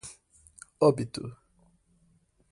[0.87, 1.29] óbito